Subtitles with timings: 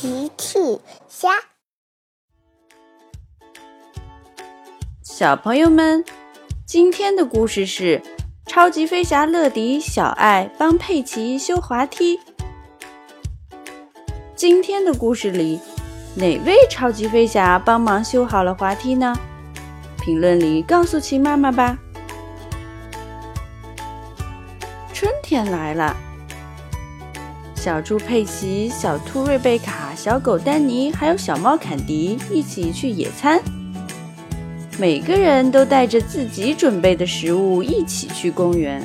[0.00, 0.80] 奇趣
[1.10, 1.28] 虾，
[5.02, 6.02] 小朋友们，
[6.64, 8.00] 今天的故事是
[8.46, 12.18] 超级飞侠乐迪小爱帮佩奇修滑梯。
[14.34, 15.60] 今天的故事里，
[16.14, 19.14] 哪位超级飞侠帮忙修好了滑梯呢？
[20.00, 21.76] 评论里告诉奇妈妈吧。
[24.94, 25.94] 春天来了。
[27.62, 33.38] 小猪佩奇、小兔瑞贝卡、小狗丹尼，还有小猫坎迪一起去野餐。
[34.78, 38.82] 每个人都带着自己准备的食物一起去公园。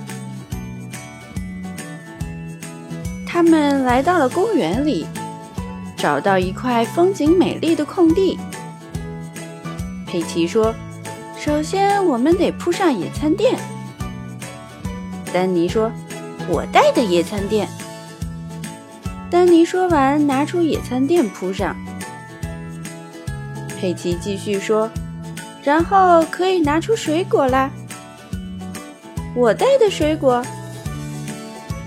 [3.25, 5.05] 他们来到了公园里，
[5.95, 8.37] 找到一块风景美丽的空地。
[10.05, 10.75] 佩奇说
[11.39, 13.57] ：“首先，我们得铺上野餐垫。”
[15.31, 15.89] 丹尼说
[16.49, 17.69] ：“我带的野餐垫。”
[19.29, 21.75] 丹尼说完，拿出野餐垫铺上。
[23.77, 24.89] 佩奇继续说
[25.63, 27.69] ：“然后可以拿出水果啦。”
[29.35, 30.45] 我带的水果。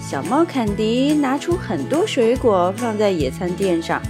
[0.00, 4.00] 小猫坎迪拿出很多水果放在野餐垫上。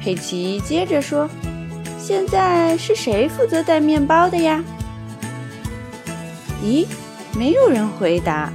[0.00, 1.28] 佩奇接着说
[1.98, 4.62] ：“现在是谁负责带面包的呀？”
[6.62, 6.86] 咦，
[7.36, 8.52] 没有人回答。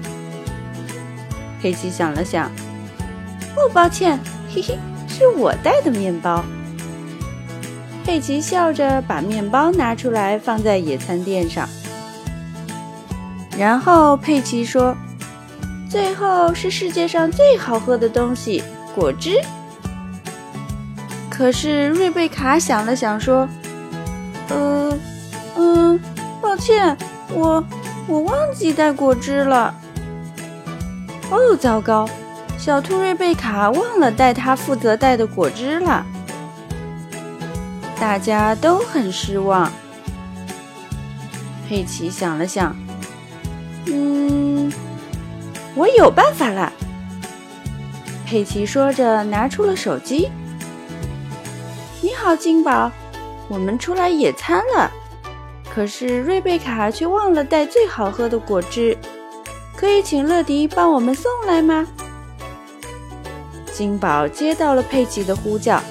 [1.61, 2.49] 佩奇想了想。
[3.55, 4.19] 哦，抱歉，
[4.53, 6.43] 嘿嘿，是我带的面包。
[8.03, 11.67] 佩奇笑着把面包拿出来放在野餐垫上，
[13.57, 14.95] 然后佩奇说
[15.89, 19.41] ：“最后是世界上最好喝的东西——果汁。”
[21.31, 23.47] 可是瑞贝卡想了想说
[24.49, 24.97] ：“呃，
[25.57, 25.99] 嗯，
[26.39, 26.95] 抱歉，
[27.33, 27.63] 我
[28.07, 29.73] 我忘记带果汁了。”
[31.31, 32.07] 哦，糟糕！
[32.65, 36.03] 小兔瑞贝卡忘了带他负责带的果汁了，
[37.99, 39.71] 大家都很失望。
[41.69, 42.75] 佩奇想了想，
[43.85, 44.73] 嗯，
[45.75, 46.73] 我有办法了。
[48.25, 50.31] 佩奇说着，拿出了手机。
[52.01, 52.91] 你好，金宝，
[53.47, 54.89] 我们出来野餐了，
[55.71, 58.97] 可是瑞贝卡却忘了带最好喝的果汁，
[59.77, 61.85] 可以请乐迪帮我们送来吗？
[63.75, 65.81] 金宝接到了佩奇的呼叫，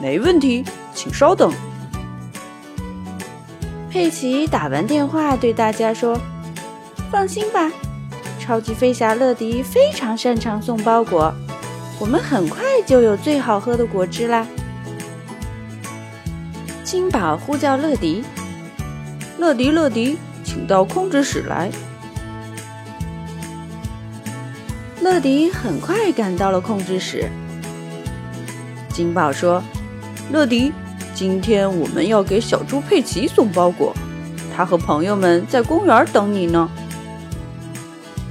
[0.00, 0.64] 没问题，
[0.94, 1.52] 请稍等。
[3.90, 6.18] 佩奇打完电话对大家说
[7.12, 7.70] ：“放心吧，
[8.40, 11.34] 超级飞侠乐迪非常擅长送包裹，
[12.00, 14.46] 我们很快就有最好喝的果汁啦。”
[16.82, 18.24] 金宝呼叫乐迪
[19.36, 21.70] ：“乐迪，乐迪，请到控制室来。”
[25.06, 27.30] 乐迪很快赶到了控制室。
[28.88, 29.62] 金宝说
[30.32, 30.72] ：“乐迪，
[31.14, 33.94] 今天我们要给小猪佩奇送包裹，
[34.54, 36.68] 他和朋友们在公园等你呢。”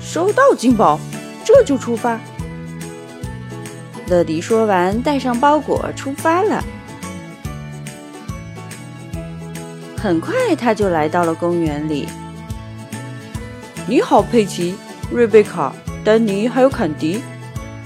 [0.04, 1.00] 收到，金宝，
[1.46, 2.20] 这就出发。
[4.08, 6.62] 乐迪说完，带上包裹出发了。
[9.96, 12.10] 很快，他就来到了公园里。
[13.88, 14.76] 你好，佩奇，
[15.10, 15.74] 瑞贝卡。
[16.06, 17.20] 丹尼还有坎迪，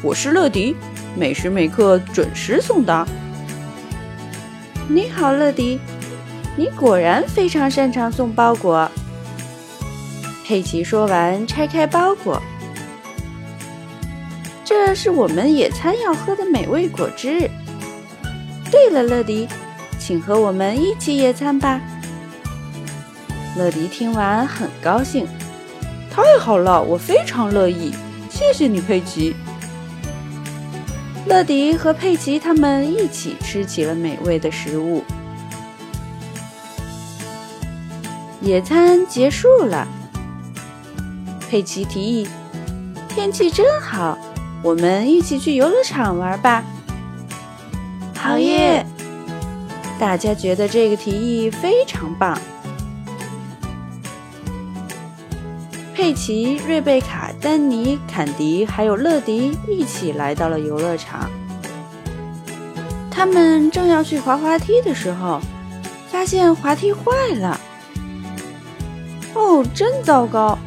[0.01, 0.75] 我是乐迪，
[1.15, 3.07] 每时每刻准时送达。
[4.89, 5.79] 你好，乐迪，
[6.57, 8.91] 你果然非常擅长送包裹。
[10.45, 12.41] 佩奇说完，拆开包裹，
[14.65, 17.49] 这是我们野餐要喝的美味果汁。
[18.69, 19.47] 对了，乐迪，
[19.97, 21.79] 请和我们一起野餐吧。
[23.55, 25.25] 乐迪听完很高兴，
[26.11, 27.93] 太好了，我非常乐意。
[28.39, 29.35] 谢谢你，佩奇。
[31.25, 35.03] 乐迪和佩奇他们一起吃起了美味的食物。
[38.39, 39.85] 野餐结束了，
[41.49, 42.25] 佩奇提议
[43.09, 44.17] ：“天气真好，
[44.63, 46.63] 我们一起去游乐场玩吧。”
[48.15, 48.85] 好耶！
[49.99, 52.39] 大家觉得这个提议非常棒。
[55.99, 61.29] 佩奇、瑞贝卡、丹尼、坎迪还有乐迪一起来到了游乐场。
[63.11, 65.41] 他们正要去滑滑梯的时候，
[66.07, 67.59] 发现滑梯坏了。
[69.33, 70.57] 哦，真糟糕！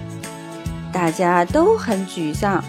[0.93, 2.62] 大家都很沮丧。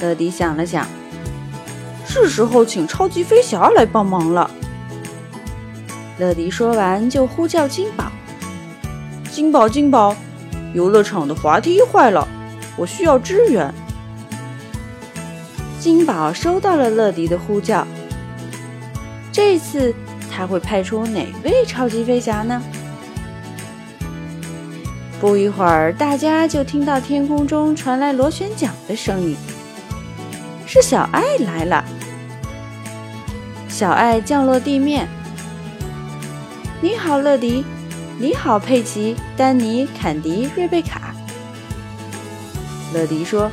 [0.00, 0.86] 乐迪想了想，
[2.06, 4.48] 是时候请超级飞侠来帮忙了。
[6.18, 8.04] 乐迪说完就呼叫金宝
[9.32, 10.14] ：“金宝，金宝！”
[10.76, 12.28] 游乐场的滑梯坏了，
[12.76, 13.72] 我需要支援。
[15.80, 17.86] 金宝收到了乐迪的呼叫。
[19.32, 19.94] 这次
[20.30, 22.62] 他会派出哪位超级飞侠呢？
[25.18, 29.34] 不一会儿，大家就听到天空中传来螺旋桨的声音，
[30.66, 31.82] 是小爱来了。
[33.66, 35.08] 小爱降落地面。
[36.82, 37.64] 你好，乐迪。
[38.18, 41.14] 你好，佩奇、丹尼、坎迪、瑞贝卡。
[42.94, 43.50] 乐迪说：“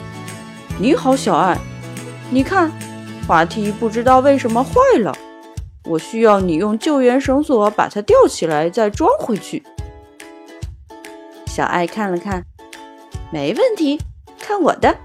[0.80, 1.58] 你好，小爱。
[2.30, 2.72] 你看，
[3.28, 5.14] 滑梯不知道为什么坏了，
[5.84, 9.64] 我需要你用救援绳索把它吊起来，再装回去。”
[11.46, 12.46] 小爱看了看，
[13.34, 14.00] 没问题，
[14.40, 14.96] 看我的。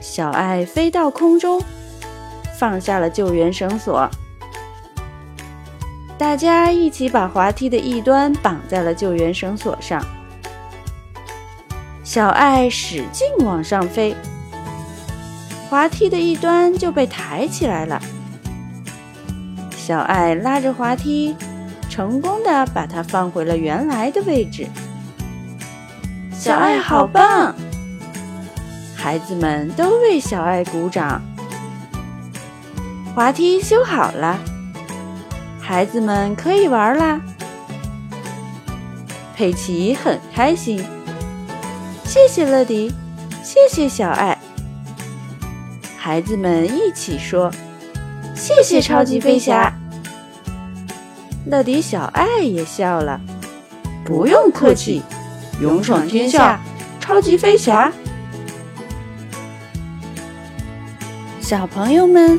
[0.00, 1.62] 小爱飞到空中。
[2.58, 4.08] 放下了救援绳索，
[6.22, 10.00] 大家一起把滑梯的一端绑在了救援绳索上。
[12.04, 14.14] 小爱使劲往上飞，
[15.68, 18.00] 滑梯的一端就被抬起来了。
[19.76, 21.34] 小爱拉着滑梯，
[21.90, 24.68] 成功的把它放回了原来的位置。
[26.30, 27.52] 小爱好棒！
[28.94, 31.20] 孩子们都为小爱鼓掌。
[33.12, 34.38] 滑梯修好了，
[35.72, 37.18] 孩子们可以玩啦。
[39.34, 40.84] 佩奇很开心，
[42.04, 42.92] 谢谢乐迪，
[43.42, 44.36] 谢谢小爱。
[45.96, 47.50] 孩子们一起说
[48.36, 49.72] ：“谢谢超级飞侠。”
[51.48, 53.18] 乐迪、小爱也笑了，
[54.04, 55.00] 不用客气，
[55.58, 56.60] 勇闯天下，
[57.00, 57.90] 超级飞侠。
[61.40, 62.38] 小朋友们。